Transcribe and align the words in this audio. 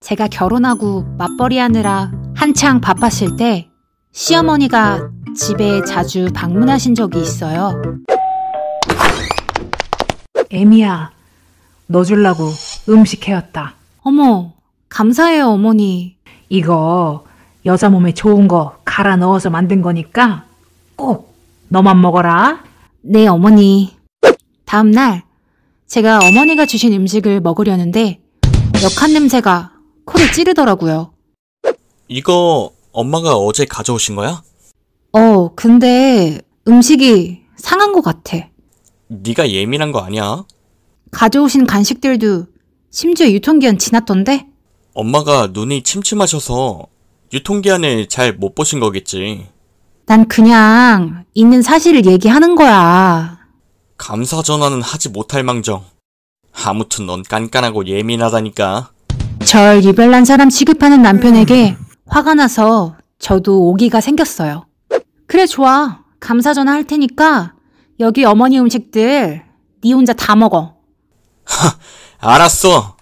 제가 0.00 0.28
결혼하고 0.28 1.02
맞벌이 1.18 1.58
하느라 1.58 2.10
한창 2.34 2.80
바빴을 2.80 3.36
때 3.36 3.68
시어머니가 4.12 5.10
집에 5.36 5.84
자주 5.84 6.28
방문하신 6.34 6.94
적이 6.94 7.20
있어요. 7.20 7.80
애미야, 10.50 11.12
너 11.86 12.02
줄라고 12.02 12.50
음식 12.88 13.28
해왔다. 13.28 13.74
어머, 14.02 14.54
감사해요, 14.88 15.48
어머니. 15.48 16.16
이거 16.48 17.24
여자 17.66 17.90
몸에 17.90 18.12
좋은 18.14 18.48
거 18.48 18.78
갈아 18.86 19.16
넣어서 19.16 19.50
만든 19.50 19.82
거니까 19.82 20.46
꼭 20.96 21.36
너만 21.68 22.00
먹어라. 22.00 22.64
네, 23.02 23.26
어머니. 23.26 23.94
다음날 24.64 25.24
제가 25.86 26.20
어머니가 26.22 26.64
주신 26.64 26.94
음식을 26.94 27.40
먹으려는데 27.40 28.20
역한 28.82 29.12
냄새가 29.12 29.69
코를 30.12 30.32
찌르더라고요. 30.32 31.12
이거 32.08 32.72
엄마가 32.92 33.36
어제 33.36 33.64
가져오신 33.64 34.16
거야? 34.16 34.42
어, 35.12 35.54
근데 35.54 36.40
음식이 36.66 37.42
상한 37.56 37.92
것 37.92 38.02
같아. 38.02 38.38
네가 39.08 39.50
예민한 39.50 39.92
거 39.92 40.00
아니야? 40.00 40.44
가져오신 41.10 41.66
간식들도 41.66 42.46
심지어 42.90 43.28
유통기한 43.28 43.78
지났던데? 43.78 44.46
엄마가 44.94 45.48
눈이 45.52 45.82
침침하셔서 45.82 46.86
유통기한을 47.32 48.08
잘 48.08 48.32
못 48.36 48.54
보신 48.54 48.80
거겠지. 48.80 49.46
난 50.06 50.26
그냥 50.26 51.24
있는 51.34 51.62
사실을 51.62 52.06
얘기하는 52.06 52.56
거야. 52.56 53.38
감사 53.96 54.42
전화는 54.42 54.82
하지 54.82 55.08
못할 55.08 55.44
망정. 55.44 55.84
아무튼 56.52 57.06
넌 57.06 57.22
깐깐하고 57.22 57.86
예민하다니까. 57.86 58.90
절 59.50 59.82
유별난 59.82 60.24
사람 60.24 60.48
취급하는 60.48 61.02
남편에게 61.02 61.76
화가 62.06 62.34
나서 62.34 62.94
저도 63.18 63.64
오기가 63.64 64.00
생겼어요. 64.00 64.64
그래 65.26 65.44
좋아. 65.44 66.04
감사 66.20 66.54
전화 66.54 66.70
할 66.70 66.84
테니까 66.84 67.54
여기 67.98 68.24
어머니 68.24 68.60
음식들 68.60 69.42
네 69.82 69.92
혼자 69.92 70.12
다 70.12 70.36
먹어. 70.36 70.76
알았어. 72.20 72.96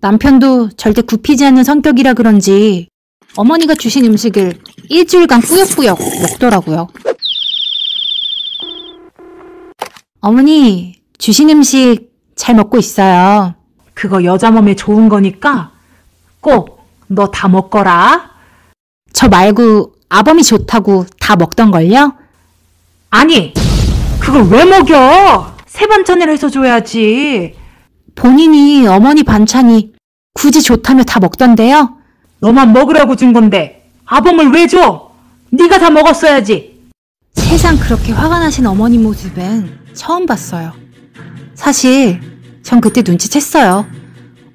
남편도 0.00 0.70
절대 0.70 1.02
굽히지 1.02 1.44
않는 1.44 1.62
성격이라 1.62 2.14
그런지 2.14 2.88
어머니가 3.36 3.76
주신 3.76 4.06
음식을 4.06 4.58
일주일간 4.88 5.40
꾸역꾸역 5.40 6.00
먹더라고요. 6.00 6.88
어머니, 10.20 11.00
주신 11.18 11.48
음식 11.50 12.10
잘 12.34 12.56
먹고 12.56 12.76
있어요. 12.76 13.54
그거 13.94 14.24
여자 14.24 14.50
몸에 14.50 14.74
좋은 14.74 15.08
거니까 15.08 15.75
꼭너다 17.08 17.48
먹거라. 17.48 18.30
저 19.12 19.28
말고 19.28 19.94
아범이 20.08 20.44
좋다고 20.44 21.06
다 21.18 21.34
먹던걸요? 21.34 22.14
아니, 23.10 23.52
그걸 24.20 24.44
왜 24.48 24.64
먹여? 24.64 25.56
세 25.66 25.86
반찬을 25.86 26.28
해서 26.28 26.48
줘야지. 26.48 27.54
본인이 28.14 28.86
어머니 28.86 29.24
반찬이 29.24 29.92
굳이 30.34 30.62
좋다며 30.62 31.02
다 31.04 31.18
먹던데요? 31.18 31.96
너만 32.40 32.72
먹으라고 32.72 33.16
준 33.16 33.32
건데 33.32 33.90
아범을 34.04 34.52
왜 34.52 34.66
줘? 34.66 35.10
네가 35.50 35.78
다 35.78 35.90
먹었어야지. 35.90 36.76
세상 37.34 37.78
그렇게 37.78 38.12
화가 38.12 38.38
나신 38.38 38.66
어머니 38.66 38.98
모습은 38.98 39.78
처음 39.94 40.26
봤어요. 40.26 40.72
사실 41.54 42.20
전 42.62 42.80
그때 42.80 43.02
눈치챘어요. 43.02 43.86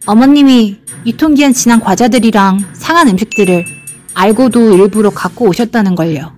어머님이 0.05 0.80
유통기한 1.05 1.53
지난 1.53 1.80
과자들이랑 1.80 2.73
상한 2.73 3.07
음식들을 3.09 3.66
알고도 4.13 4.75
일부러 4.75 5.09
갖고 5.09 5.47
오셨다는 5.47 5.95
걸요. 5.95 6.33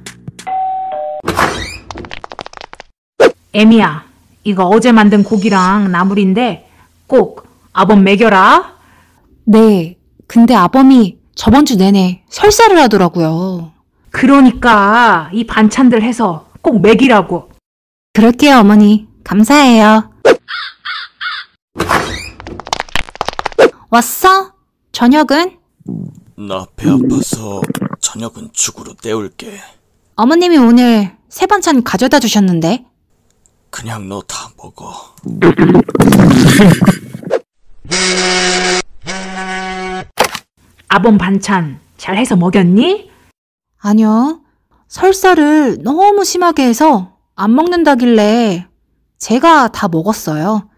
애미야, 3.53 4.03
이거 4.43 4.65
어제 4.65 4.91
만든 4.91 5.23
고기랑 5.23 5.91
나물인데 5.91 6.69
꼭 7.07 7.47
아범 7.73 8.03
먹여라. 8.03 8.73
네, 9.45 9.97
근데 10.27 10.55
아범이 10.55 11.17
저번 11.35 11.65
주 11.65 11.75
내내 11.75 12.23
설사를 12.29 12.77
하더라고요. 12.79 13.71
그러니까 14.11 15.29
이 15.33 15.45
반찬들 15.45 16.03
해서 16.03 16.47
꼭 16.61 16.81
먹이라고. 16.81 17.49
그럴게요, 18.13 18.59
어머니. 18.59 19.07
감사해요. 19.23 20.11
왔어? 23.89 24.52
저녁은? 24.93 25.57
나 26.37 26.65
배 26.75 26.87
아파서 26.89 27.61
저녁은 27.99 28.49
죽으로 28.53 28.93
때울게. 28.93 29.59
어머님이 30.15 30.57
오늘 30.57 31.17
새 31.29 31.45
반찬 31.47 31.83
가져다 31.83 32.19
주셨는데. 32.19 32.85
그냥 33.71 34.07
너 34.07 34.21
다 34.21 34.49
먹어. 34.55 34.93
아범 40.87 41.17
반찬 41.17 41.79
잘 41.97 42.17
해서 42.17 42.35
먹였니? 42.35 43.09
아니요. 43.79 44.41
설사를 44.87 45.81
너무 45.81 46.23
심하게 46.23 46.67
해서 46.67 47.13
안 47.35 47.55
먹는다길래 47.55 48.67
제가 49.17 49.71
다 49.71 49.87
먹었어요. 49.87 50.69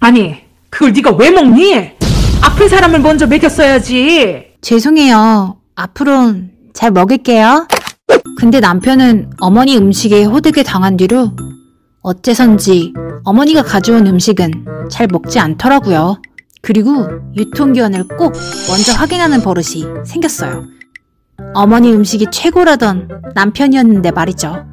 아니, 0.00 0.42
그걸 0.70 0.92
네가 0.92 1.12
왜 1.12 1.30
먹니? 1.30 1.99
아픈 2.42 2.68
사람을 2.68 3.00
먼저 3.00 3.26
먹였어야지. 3.26 4.54
죄송해요. 4.60 5.58
앞으론 5.74 6.50
잘 6.74 6.90
먹을게요. 6.90 7.66
근데 8.38 8.60
남편은 8.60 9.30
어머니 9.40 9.76
음식에 9.76 10.24
호되게 10.24 10.62
당한 10.62 10.96
뒤로 10.96 11.32
어째선지 12.02 12.94
어머니가 13.24 13.62
가져온 13.62 14.06
음식은 14.06 14.64
잘 14.90 15.06
먹지 15.10 15.38
않더라고요. 15.38 16.20
그리고 16.62 17.06
유통기한을 17.36 18.08
꼭 18.08 18.32
먼저 18.68 18.92
확인하는 18.92 19.42
버릇이 19.42 19.84
생겼어요. 20.04 20.64
어머니 21.54 21.92
음식이 21.92 22.26
최고라던 22.30 23.08
남편이었는데 23.34 24.10
말이죠. 24.10 24.66